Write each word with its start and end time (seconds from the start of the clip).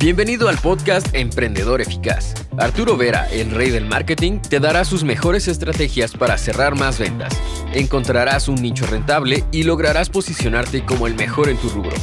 Bienvenido 0.00 0.48
al 0.48 0.56
podcast 0.58 1.12
Emprendedor 1.12 1.80
Eficaz. 1.80 2.32
Arturo 2.56 2.96
Vera, 2.96 3.28
el 3.32 3.50
rey 3.50 3.70
del 3.70 3.84
marketing, 3.84 4.38
te 4.38 4.60
dará 4.60 4.84
sus 4.84 5.02
mejores 5.02 5.48
estrategias 5.48 6.12
para 6.12 6.38
cerrar 6.38 6.76
más 6.76 7.00
ventas. 7.00 7.36
Encontrarás 7.74 8.46
un 8.46 8.62
nicho 8.62 8.86
rentable 8.86 9.42
y 9.50 9.64
lograrás 9.64 10.08
posicionarte 10.08 10.84
como 10.84 11.08
el 11.08 11.16
mejor 11.16 11.48
en 11.48 11.56
tu 11.56 11.68
rubro. 11.68 11.96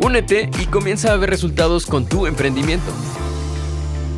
Únete 0.00 0.48
y 0.62 0.64
comienza 0.64 1.12
a 1.12 1.16
ver 1.18 1.28
resultados 1.28 1.84
con 1.84 2.06
tu 2.06 2.26
emprendimiento. 2.26 2.90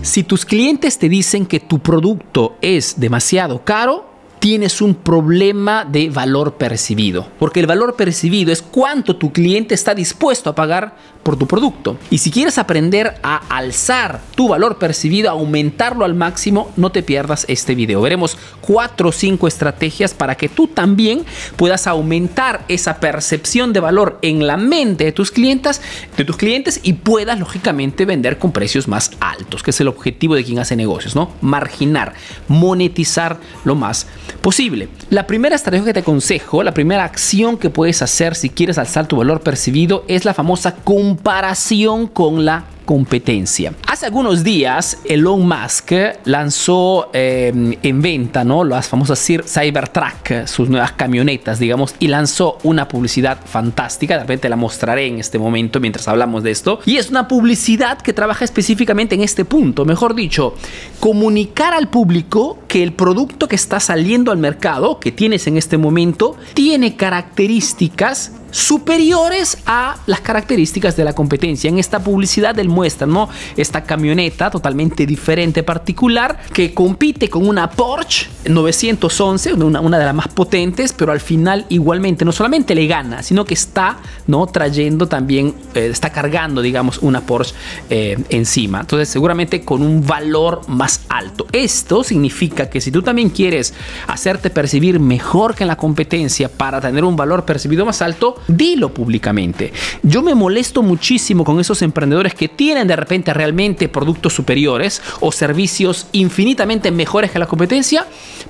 Si 0.03 0.23
tus 0.23 0.45
clientes 0.45 1.01
te 1.01 1.09
dicen 1.09 1.45
que 1.45 1.59
tu 1.59 1.81
producto 1.81 2.57
es 2.61 3.01
demasiado 3.01 3.65
caro, 3.65 4.14
tienes 4.45 4.83
un 4.83 4.95
problema 4.95 5.87
de 5.87 6.11
valor 6.11 6.59
percibido. 6.59 7.27
Porque 7.39 7.61
el 7.61 7.67
valor 7.67 7.97
percibido 7.97 8.53
es 8.53 8.61
cuánto 8.61 9.17
tu 9.17 9.33
cliente 9.33 9.75
está 9.75 9.95
dispuesto 9.95 10.51
a 10.51 10.55
pagar 10.55 10.97
por 11.23 11.39
tu 11.39 11.47
producto. 11.47 11.97
Y 12.11 12.19
si 12.19 12.31
quieres 12.31 12.59
aprender 12.59 13.15
a 13.23 13.39
alzar 13.49 14.21
tu 14.35 14.49
valor 14.49 14.77
percibido, 14.77 15.31
aumentarlo 15.31 16.05
al 16.05 16.15
máximo, 16.15 16.71
no 16.77 16.93
te 16.93 17.03
pierdas 17.03 17.47
este 17.49 17.75
video. 17.75 18.03
Veremos 18.03 18.37
cuatro 18.61 19.09
o 19.09 19.13
cinco 19.13 19.49
estrategias 19.49 20.13
para 20.13 20.35
que 20.35 20.51
tú 20.51 20.67
también 20.67 21.25
puedas 21.57 21.87
aumentar 21.87 22.67
esa 22.69 23.01
percepción 23.01 23.73
de 23.73 23.81
valor 23.81 24.19
en 24.21 24.47
la 24.47 24.59
mente 24.59 25.05
de 25.05 25.13
tus 25.13 25.31
clientes, 25.31 25.81
de 26.19 26.25
tus 26.27 26.37
clientes 26.37 26.81
y 26.83 26.93
puedas 26.93 27.41
lógicamente 27.41 28.05
vender 28.05 28.39
con 28.39 28.53
precios 28.53 28.89
más 28.89 29.11
altos, 29.21 29.63
que 29.63 29.71
es 29.71 29.81
el 29.81 29.89
objetivo 29.89 30.35
de 30.35 30.45
quien 30.45 30.59
hace 30.59 30.77
negocios, 30.77 31.17
¿no? 31.17 31.31
Marginar, 31.41 32.13
monetizar 32.49 33.39
lo 33.65 33.75
más 33.75 34.07
posible. 34.41 34.89
La 35.11 35.27
primera 35.27 35.57
estrategia 35.57 35.87
que 35.87 35.95
te 35.95 36.01
aconsejo, 36.01 36.63
la 36.63 36.75
primera 36.75 37.05
acción 37.05 37.57
que 37.57 37.71
puedes 37.71 38.03
hacer 38.03 38.35
si 38.35 38.51
quieres 38.51 38.79
alzar 38.79 39.07
tu 39.07 39.17
valor 39.17 39.41
percibido 39.41 40.05
es 40.09 40.25
la 40.25 40.35
famosa 40.35 40.77
comparación 40.77 42.07
con 42.07 42.45
la 42.45 42.65
competencia. 42.85 43.73
Hace 43.95 44.07
algunos 44.07 44.43
días 44.43 44.99
Elon 45.05 45.47
Musk 45.47 45.93
lanzó 46.25 47.11
em, 47.13 47.77
en 47.81 48.03
venta 48.03 48.43
¿no? 48.43 48.65
las 48.65 48.89
famosas 48.89 49.25
Cybertruck, 49.25 50.49
sus 50.49 50.69
nuevas 50.69 50.91
camionetas, 50.95 51.61
digamos, 51.61 51.95
y 52.01 52.09
lanzó 52.09 52.59
una 52.65 52.89
publicidad 52.89 53.39
fantástica. 53.45 54.15
De 54.15 54.23
repente 54.23 54.49
la 54.49 54.57
mostraré 54.57 55.07
en 55.07 55.21
este 55.21 55.39
momento 55.39 55.79
mientras 55.79 56.09
hablamos 56.09 56.43
de 56.43 56.51
esto. 56.51 56.81
Y 56.87 56.97
es 56.97 57.11
una 57.11 57.29
publicidad 57.29 57.99
que 57.99 58.13
trabaja 58.13 58.45
específicamente 58.45 59.15
en 59.15 59.23
este 59.23 59.45
punto. 59.45 59.85
Mejor 59.85 60.17
dicho, 60.17 60.57
comunicar 60.99 61.73
al 61.73 61.89
público 61.89 62.59
que 62.67 62.83
el 62.83 62.95
producto 62.95 63.47
que 63.47 63.55
está 63.55 63.79
saliendo 63.79 64.33
al 64.33 64.39
mercado, 64.39 64.99
que 64.99 65.13
tienes 65.13 65.47
en 65.47 65.57
este 65.57 65.79
momento, 65.79 66.37
tiene 66.55 66.97
características 66.97 68.33
superiores 68.55 69.59
a 69.67 69.97
las 70.07 70.21
características 70.21 70.97
de 70.97 71.03
la 71.03 71.13
competencia. 71.13 71.69
En 71.69 71.81
esta 71.81 72.05
publicidad 72.05 72.57
él 72.59 72.69
muestra, 72.69 73.05
¿no? 73.05 73.29
Esta 73.57 73.83
camioneta 73.85 74.51
totalmente 74.51 75.07
diferente, 75.07 75.63
particular, 75.63 76.39
que 76.53 76.75
compite 76.75 77.29
con 77.29 77.47
una 77.47 77.71
Porsche 77.71 78.29
911, 78.49 79.55
una, 79.55 79.81
una 79.81 79.99
de 79.99 80.05
las 80.05 80.15
más 80.15 80.29
potentes, 80.29 80.93
pero 80.93 81.13
al 81.13 81.21
final 81.21 81.67
igualmente 81.69 82.25
no 82.25 82.33
solamente 82.33 82.75
le 82.75 82.87
gana, 82.87 83.23
sino 83.23 83.45
que 83.45 83.55
está, 83.55 83.99
¿no? 84.27 84.47
Trayendo 84.47 85.07
también, 85.07 85.55
eh, 85.75 85.89
está 85.91 86.11
cargando, 86.11 86.63
digamos, 86.63 86.99
una 86.99 87.21
Porsche 87.21 87.55
eh, 87.91 88.19
encima. 88.31 88.81
Entonces 88.81 89.09
seguramente 89.09 89.65
con 89.65 89.83
un 89.83 90.07
valor 90.07 90.63
más 90.69 91.03
alto. 91.09 91.47
Esto 91.53 92.05
significa 92.05 92.69
que 92.69 92.81
si 92.81 92.91
tú 92.91 93.03
también 93.03 93.31
quieres 93.31 93.75
hacerte 94.07 94.51
percibir 94.51 95.01
mejor 95.01 95.55
que 95.55 95.65
en 95.65 95.69
la 95.69 95.77
competencia 95.77 96.49
para 96.49 96.81
tener 96.81 97.05
un 97.05 97.17
valor 97.17 97.45
percibido 97.45 97.85
más 97.85 98.03
alto, 98.03 98.37
dilo 98.49 98.93
públicamente. 98.93 99.73
Yo 100.03 100.23
me 100.23 100.35
molesto 100.35 100.83
muchísimo 100.83 101.45
con 101.45 101.61
esos 101.61 101.83
emprendedores 101.83 102.35
que 102.35 102.49
tienen 102.49 102.87
de 102.87 102.97
repente 102.97 103.33
realmente 103.35 103.74
productos 103.75 104.33
superiores 104.33 105.03
o 105.21 105.33
servicios 105.33 106.07
infinitamente 106.13 106.91
mejores 106.91 107.31
que 107.31 107.39
la 107.39 107.47
competencia, 107.47 108.07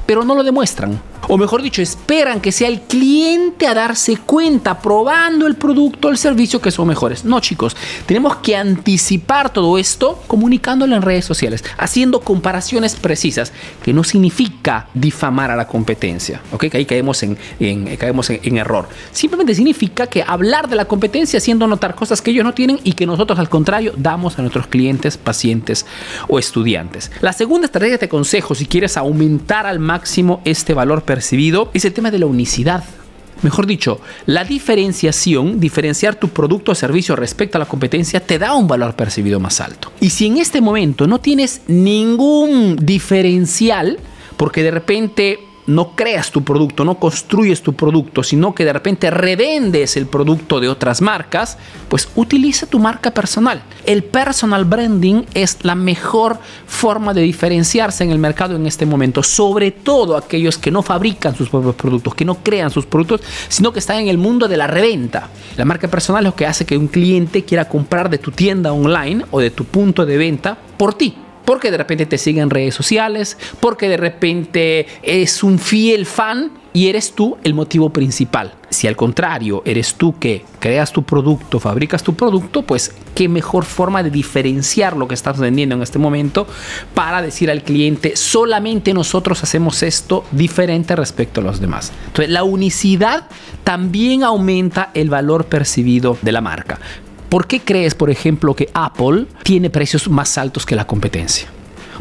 pero 0.07 0.25
no 0.25 0.35
lo 0.35 0.43
demuestran. 0.43 1.01
O 1.29 1.39
mejor 1.39 1.63
dicho, 1.63 1.83
esperan 1.83 2.41
que 2.41 2.53
sea 2.53 2.69
el 2.69 2.83
cliente 2.83 3.67
a 3.67 3.75
darse 3.75 4.17
cuenta, 4.17 4.81
probando 4.81 5.47
el 5.47 5.57
producto 5.57 6.09
o 6.09 6.11
el 6.11 6.19
servicio 6.19 6.61
que 6.61 6.71
son 6.71 6.89
mejores. 6.89 7.25
No, 7.25 7.41
chicos, 7.41 7.77
tenemos 8.07 8.37
que 8.37 8.57
anticipar 8.57 9.53
todo 9.53 9.79
esto 9.79 10.23
comunicándolo 10.27 10.95
en 10.95 11.03
redes 11.03 11.25
sociales, 11.25 11.65
haciendo 11.79 12.21
comparaciones 12.21 12.97
precisas, 12.97 13.53
que 13.83 13.93
no 13.93 14.05
significa 14.05 14.89
difamar 14.95 15.51
a 15.51 15.57
la 15.57 15.67
competencia. 15.67 16.41
¿ok? 16.53 16.67
Que 16.69 16.79
ahí 16.79 16.85
caemos 16.85 17.23
en, 17.23 17.37
caemos 17.97 18.31
en 18.31 18.57
error. 18.57 18.89
Simplemente 19.13 19.55
significa 19.55 20.07
que 20.07 20.25
hablar 20.27 20.69
de 20.69 20.77
la 20.77 20.85
competencia 20.85 21.39
haciendo 21.39 21.67
notar 21.67 21.95
cosas 21.95 22.21
que 22.23 22.31
ellos 22.31 22.45
no 22.45 22.55
tienen 22.55 22.81
y 22.85 22.93
que 22.93 23.07
nosotros 23.07 23.39
al 23.39 23.49
contrario 23.49 23.93
damos 23.97 24.39
a 24.39 24.43
nuestros 24.43 24.67
clientes, 24.67 25.17
pacientes 25.17 25.87
o 26.29 26.39
estudiantes. 26.39 27.11
La 27.21 27.33
segunda 27.33 27.67
estrategia 27.67 27.99
te 27.99 28.07
aconsejo 28.07 28.55
si 28.55 28.67
quieres 28.67 28.97
aumentar 28.97 29.67
al 29.67 29.79
máximo 29.79 30.41
este 30.45 30.75
valor 30.75 31.03
percibido 31.15 31.71
es 31.75 31.85
el 31.85 31.93
tema 31.93 32.11
de 32.11 32.19
la 32.19 32.27
unicidad. 32.27 32.83
Mejor 33.43 33.67
dicho, 33.67 34.01
la 34.27 34.43
diferenciación, 34.43 35.61
diferenciar 35.61 36.17
tu 36.17 36.31
producto 36.31 36.73
o 36.73 36.75
servicio 36.75 37.15
respecto 37.15 37.57
a 37.57 37.61
la 37.61 37.67
competencia, 37.67 38.19
te 38.19 38.37
da 38.37 38.55
un 38.55 38.67
valor 38.67 38.97
percibido 38.97 39.39
más 39.39 39.61
alto. 39.61 39.93
Y 40.01 40.11
si 40.11 40.27
en 40.27 40.39
este 40.39 40.61
momento 40.61 41.07
no 41.07 41.21
tienes 41.21 41.61
ningún 41.69 42.75
diferencial, 42.85 44.01
porque 44.37 44.65
de 44.65 44.73
repente 44.73 45.39
no 45.67 45.97
creas 45.97 46.31
tu 46.31 46.45
producto, 46.45 46.85
no 46.85 46.97
construyes 46.97 47.63
tu 47.63 47.75
producto, 47.75 48.23
sino 48.23 48.55
que 48.55 48.65
de 48.65 48.73
repente 48.73 49.11
revendes 49.11 49.97
el 49.97 50.07
producto 50.07 50.61
de 50.61 50.69
otras 50.69 51.01
marcas, 51.01 51.57
pues 51.89 52.09
utiliza 52.17 52.67
tu 52.67 52.79
marca 52.79 53.13
personal. 53.13 53.63
El 53.87 54.05
personal 54.05 54.65
branding 54.65 55.23
es 55.35 55.59
la 55.63 55.75
mejor 55.75 56.39
forma 56.67 57.15
de 57.15 57.23
diferenciarse 57.23 58.05
en 58.05 58.11
el 58.11 58.19
mercado 58.19 58.57
en 58.57 58.67
este 58.67 58.87
momento, 58.87 59.23
sobre 59.23 59.71
todo 59.71 60.17
aquellos 60.17 60.59
que 60.59 60.71
no 60.71 60.83
fabrican 60.83 61.35
sus 61.35 61.49
propios 61.49 61.75
productos, 61.75 62.15
que 62.15 62.25
no 62.25 62.37
crean 62.37 62.71
sus 62.71 62.87
productos, 62.87 63.23
sino 63.49 63.73
que 63.73 63.79
están 63.79 64.01
en 64.01 64.09
el 64.09 64.19
mundo 64.19 64.49
de 64.49 64.57
la 64.57 64.67
reventa. 64.67 65.29
La 65.57 65.65
marca 65.65 65.89
personal 65.89 66.25
es 66.25 66.31
lo 66.31 66.37
que 66.37 66.47
hace 66.47 66.67
que 66.67 66.77
un 66.77 66.89
cliente 66.89 67.45
quiera 67.45 67.69
comprar 67.69 68.11
de 68.11 68.19
tu 68.19 68.31
tienda 68.31 68.73
online 68.73 69.25
o 69.31 69.41
de 69.41 69.51
tu 69.51 69.65
punto 69.65 70.05
de 70.05 70.19
venta 70.19 70.59
por 70.77 70.95
ti 70.95 71.15
porque 71.45 71.71
de 71.71 71.79
repente 71.79 72.07
te 72.07 72.19
siguen 72.19 72.45
en 72.45 72.51
redes 72.51 72.75
sociales, 72.75 73.37
porque 73.61 73.89
de 73.89 73.97
repente 73.97 74.87
es 75.03 75.43
un 75.43 75.59
fiel 75.59 76.07
fan 76.07 76.53
y 76.73 76.89
eres 76.89 77.13
tú 77.13 77.39
el 77.45 77.55
motivo 77.55 77.91
principal. 77.91 78.55
Si 78.69 78.89
al 78.89 78.97
contrario 78.97 79.63
eres 79.65 79.95
tú 79.95 80.19
que 80.19 80.45
creas 80.59 80.93
tu 80.93 81.05
producto, 81.05 81.61
fabricas 81.61 82.03
tu 82.03 82.15
producto, 82.15 82.63
pues 82.63 82.93
qué 83.15 83.29
mejor 83.29 83.65
forma 83.65 84.03
de 84.03 84.11
diferenciar 84.11 84.97
lo 84.97 85.07
que 85.07 85.15
estás 85.15 85.39
vendiendo 85.39 85.77
en 85.77 85.83
este 85.83 86.01
momento 86.01 86.49
para 86.93 87.23
decir 87.23 87.49
al 87.51 87.63
cliente, 87.63 88.17
solamente 88.17 88.93
nosotros 88.93 89.41
hacemos 89.45 89.85
esto 89.85 90.25
diferente 90.33 90.97
respecto 90.97 91.41
a 91.41 91.45
los 91.45 91.61
demás. 91.61 91.93
Entonces 92.07 92.31
la 92.31 92.43
unicidad 92.43 93.29
también 93.63 94.25
aumenta 94.25 94.91
el 94.95 95.11
valor 95.11 95.47
percibido 95.47 96.19
de 96.23 96.33
la 96.33 96.41
marca. 96.41 96.81
¿Por 97.35 97.49
qué 97.49 97.59
crees, 97.59 97.97
por 97.97 98.11
ejemplo, 98.11 98.55
que 98.55 98.71
Apple 98.75 99.27
tiene 99.43 99.69
precios 99.69 100.09
más 100.09 100.39
altos 100.39 100.65
que 100.65 100.77
la 100.77 100.87
competencia? 100.87 101.49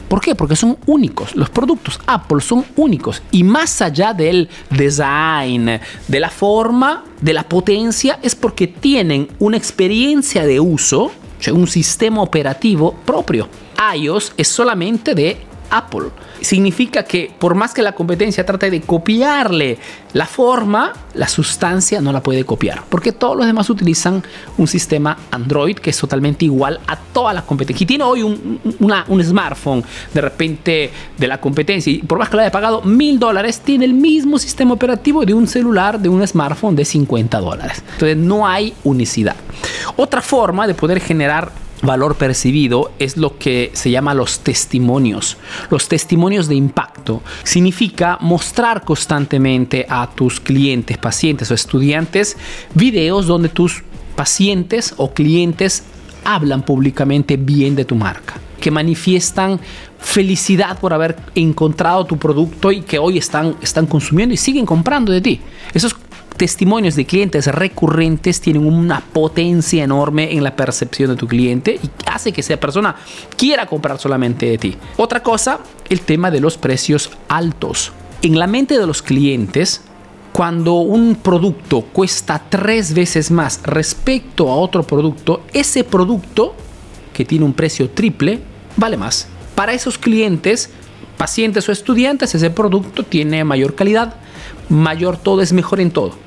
¿Por 0.07 0.21
qué? 0.21 0.35
Porque 0.35 0.55
son 0.55 0.77
únicos. 0.85 1.35
Los 1.35 1.49
productos 1.49 1.99
Apple 2.05 2.39
son 2.39 2.63
únicos. 2.75 3.23
Y 3.31 3.44
más 3.44 3.81
allá 3.81 4.13
del 4.13 4.47
design, 4.69 5.79
de 6.07 6.19
la 6.19 6.29
forma, 6.29 7.03
de 7.19 7.33
la 7.33 7.49
potencia, 7.49 8.19
es 8.21 8.35
porque 8.35 8.67
tienen 8.67 9.27
una 9.39 9.57
experiencia 9.57 10.45
de 10.45 10.59
uso, 10.59 11.11
un 11.51 11.65
sistema 11.65 12.21
operativo 12.21 12.94
propio. 13.03 13.50
iOS 13.95 14.33
es 14.38 14.47
solamente 14.47 15.15
de 15.15 15.38
Apple. 15.73 16.09
Significa 16.39 17.03
que 17.03 17.31
por 17.38 17.56
más 17.56 17.73
que 17.73 17.81
la 17.81 17.94
competencia 17.94 18.45
trate 18.45 18.69
de 18.69 18.81
copiarle 18.81 19.78
la 20.13 20.28
forma, 20.28 20.94
la 21.16 21.28
sustancia 21.28 22.00
no 22.00 22.11
la 22.11 22.22
puede 22.22 22.45
copiar, 22.45 22.84
porque 22.89 23.11
todos 23.11 23.35
los 23.35 23.47
demás 23.47 23.69
utilizan 23.69 24.23
un 24.57 24.67
sistema 24.67 25.17
Android 25.31 25.75
que 25.78 25.89
es 25.89 25.97
totalmente 25.97 26.45
igual 26.45 26.79
a 26.85 26.95
toda 26.95 27.33
la 27.33 27.41
competencia. 27.41 27.83
Y 27.83 27.88
tiene 27.88 28.03
hoy 28.03 28.21
un, 28.21 28.59
un 28.80 29.24
smartphone 29.24 29.83
de 30.13 30.21
repente 30.21 30.92
de 31.18 31.27
la 31.27 31.42
competencia, 31.42 31.92
y 31.92 31.97
por 32.03 32.19
más 32.19 32.30
que 32.30 32.36
lo 32.36 32.42
haya 32.44 32.51
pagado 32.51 32.81
mil 32.83 33.18
dólares, 33.18 33.62
tiene 33.62 33.86
el 33.86 33.94
mismo 33.94 34.38
sistema 34.38 34.74
operativo 34.74 35.25
de 35.25 35.33
un 35.33 35.47
celular, 35.47 36.00
de 36.00 36.09
un 36.09 36.25
smartphone 36.27 36.75
de 36.75 36.86
50 36.86 37.39
dólares. 37.39 37.83
Entonces 37.94 38.18
no 38.18 38.45
hay 38.47 38.74
unicidad. 38.83 39.36
Otra 39.95 40.21
forma 40.21 40.68
de 40.68 40.75
poder 40.75 41.00
generar 41.00 41.62
valor 41.83 42.15
percibido 42.15 42.91
es 42.97 43.18
lo 43.18 43.38
que 43.38 43.69
se 43.74 43.91
llama 43.91 44.13
los 44.13 44.39
testimonios. 44.39 45.38
Los 45.69 45.88
testimonios 45.88 46.47
de 46.47 46.56
impacto 46.56 47.21
significa 47.44 48.18
mostrar 48.21 48.83
constantemente 48.83 49.85
a 49.89 50.09
tus 50.09 50.39
clientes, 50.39 50.97
pacientes 50.97 51.51
o 51.51 51.53
estudiantes 51.53 52.38
videos 52.74 53.27
donde 53.27 53.50
tus 53.50 53.83
pacientes 54.15 54.94
o 54.97 55.13
clientes 55.13 55.83
hablan 56.24 56.63
públicamente 56.63 57.35
bien 57.38 57.75
de 57.75 57.85
tu 57.85 57.95
marca, 57.95 58.35
que 58.62 58.71
manifiestan 58.71 59.59
felicidad 60.00 60.80
por 60.80 60.94
haber 60.94 61.18
encontrado 61.35 62.06
tu 62.06 62.18
producto 62.18 62.71
y 62.71 62.81
que 62.81 63.00
hoy 63.00 63.18
están, 63.18 63.56
están 63.62 63.88
consumiendo 63.88 64.33
y 64.33 64.38
siguen 64.38 64.65
comprando 64.65 65.12
de 65.12 65.21
ti. 65.21 65.41
Eso 65.74 65.88
es 65.88 65.95
testimonios 66.44 66.98
de 66.98 67.06
clientes 67.06 67.48
recurrentes 67.48 68.42
tienen 68.42 68.66
una 68.66 69.00
potencia 69.00 69.81
enorme 69.81 70.34
en 70.34 70.44
la 70.44 70.57
percepción 70.57 71.12
de 71.12 71.16
tu 71.16 71.25
cliente 71.25 71.80
y 71.81 71.90
hace 72.06 72.34
que 72.34 72.42
esa 72.42 72.57
persona 72.57 72.98
quiera 73.38 73.66
comprar 73.66 73.98
solamente 73.98 74.48
de 74.48 74.57
ti. 74.57 74.75
Otra 74.98 75.24
cosa, 75.24 75.60
el 75.88 76.01
tema 76.01 76.31
de 76.31 76.42
los 76.42 76.57
precios 76.57 77.12
altos. 77.30 77.94
En 78.22 78.38
la 78.38 78.48
mente 78.48 78.78
de 78.78 78.86
los 78.86 79.01
clientes, 79.01 79.84
cuando 80.34 80.74
un 80.74 81.16
producto 81.16 81.80
cuesta 81.80 82.44
tres 82.50 82.94
veces 82.94 83.31
más 83.31 83.62
respecto 83.63 84.51
a 84.51 84.56
otro 84.56 84.84
producto, 84.84 85.44
ese 85.54 85.86
producto 85.86 86.56
que 87.13 87.24
tiene 87.24 87.45
un 87.45 87.54
precio 87.54 87.90
triple 87.90 88.42
vale 88.75 88.98
más. 88.98 89.30
Para 89.56 89.72
esos 89.72 89.98
clientes, 89.98 90.72
pacientes 91.16 91.69
o 91.69 91.72
estudiantes, 91.72 92.36
ese 92.36 92.50
producto 92.50 93.04
tiene 93.04 93.45
mayor 93.45 93.75
calidad, 93.75 94.16
mayor 94.68 95.16
todo, 95.16 95.42
es 95.42 95.54
mejor 95.54 95.80
en 95.80 95.90
todo. 95.92 96.22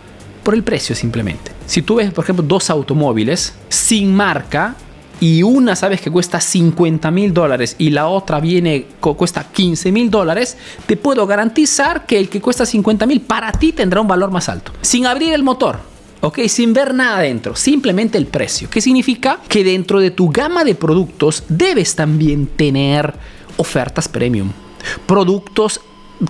Por 0.47 0.55
el 0.55 0.63
precio 0.63 0.95
simplemente. 0.95 1.51
Si 1.67 1.83
tú 1.83 1.97
ves, 1.97 2.13
por 2.13 2.23
ejemplo, 2.23 2.45
dos 2.47 2.71
automóviles 2.71 3.53
sin 3.69 4.15
marca 4.15 4.77
y 5.19 5.43
una 5.43 5.75
sabes 5.75 6.01
que 6.01 6.09
cuesta 6.09 6.41
50 6.41 7.11
mil 7.11 7.35
dólares 7.35 7.75
y 7.79 7.91
la 7.91 8.07
otra 8.07 8.39
viene 8.39 8.87
cuesta 9.01 9.43
15 9.51 9.91
mil 9.91 10.09
dólares, 10.09 10.57
te 10.87 10.97
puedo 10.97 11.27
garantizar 11.27 12.07
que 12.07 12.17
el 12.17 12.29
que 12.29 12.41
cuesta 12.41 12.65
50 12.65 13.07
mil 13.07 13.23
para 13.23 13.51
ti 13.51 13.73
tendrá 13.73 14.01
un 14.01 14.07
valor 14.07 14.31
más 14.31 14.49
alto. 14.49 14.71
Sin 14.83 15.07
abrir 15.07 15.33
el 15.33 15.43
motor, 15.43 15.81
¿ok? 16.21 16.39
Sin 16.47 16.73
ver 16.73 16.95
nada 16.95 17.19
dentro, 17.19 17.57
simplemente 17.57 18.17
el 18.17 18.27
precio. 18.27 18.71
¿Qué 18.71 18.81
significa? 18.81 19.41
Que 19.49 19.65
dentro 19.65 19.99
de 19.99 20.13
tu 20.13 20.31
gama 20.31 20.63
de 20.63 20.77
productos 20.77 21.43
debes 21.49 21.97
también 21.97 22.47
tener 22.47 23.15
ofertas 23.57 24.07
premium. 24.07 24.53
Productos 25.07 25.81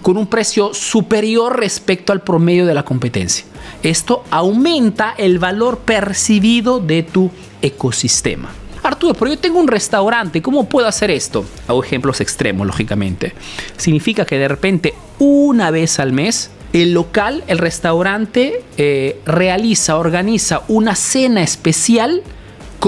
con 0.02 0.16
un 0.16 0.26
precio 0.26 0.74
superior 0.74 1.58
respecto 1.58 2.12
al 2.12 2.22
promedio 2.22 2.66
de 2.66 2.74
la 2.74 2.84
competencia. 2.84 3.44
Esto 3.82 4.24
aumenta 4.30 5.14
el 5.16 5.38
valor 5.38 5.78
percibido 5.78 6.80
de 6.80 7.02
tu 7.02 7.30
ecosistema. 7.62 8.50
Arturo, 8.82 9.14
pero 9.14 9.32
yo 9.32 9.38
tengo 9.38 9.58
un 9.58 9.68
restaurante, 9.68 10.40
¿cómo 10.40 10.68
puedo 10.68 10.86
hacer 10.86 11.10
esto? 11.10 11.44
Hago 11.66 11.82
ejemplos 11.82 12.20
extremos, 12.20 12.66
lógicamente. 12.66 13.34
Significa 13.76 14.24
que 14.24 14.38
de 14.38 14.48
repente 14.48 14.94
una 15.18 15.70
vez 15.70 15.98
al 15.98 16.12
mes 16.12 16.50
el 16.72 16.92
local, 16.92 17.42
el 17.46 17.58
restaurante, 17.58 18.62
eh, 18.76 19.20
realiza, 19.24 19.96
organiza 19.96 20.62
una 20.68 20.94
cena 20.94 21.42
especial 21.42 22.22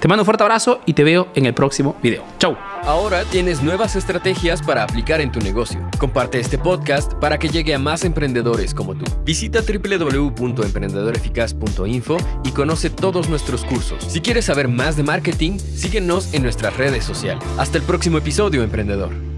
Te 0.00 0.08
mando 0.08 0.22
un 0.22 0.24
fuerte 0.24 0.42
abrazo 0.42 0.80
y 0.86 0.94
te 0.94 1.04
veo 1.04 1.28
en 1.34 1.44
el 1.46 1.54
próximo 1.54 1.96
video. 2.02 2.24
Chau. 2.38 2.56
Ahora 2.84 3.22
tienes 3.24 3.62
nuevas 3.62 3.94
estrategias 3.96 4.60
para 4.60 4.82
aplicar 4.82 5.20
en 5.20 5.30
tu 5.30 5.38
negocio. 5.40 5.88
Comparte 5.98 6.40
este 6.40 6.58
podcast 6.58 7.12
para 7.14 7.38
que 7.38 7.48
llegue 7.48 7.74
a 7.74 7.78
más 7.78 8.04
emprendedores 8.04 8.74
como 8.74 8.94
tú. 8.94 9.04
Visita 9.24 9.60
www.emprendedoreficaz.info 9.60 12.16
y 12.44 12.50
conoce 12.50 12.90
todos 12.90 13.28
nuestros 13.28 13.64
cursos. 13.64 14.04
Si 14.08 14.20
quieres 14.20 14.46
saber 14.46 14.66
más 14.68 14.96
de 14.96 15.04
marketing, 15.04 15.58
síguenos 15.58 16.34
en 16.34 16.42
nuestras 16.42 16.76
redes 16.76 17.04
sociales. 17.04 17.44
Hasta 17.56 17.78
el 17.78 17.84
próximo 17.84 18.18
episodio, 18.18 18.64
emprendedor. 18.64 19.31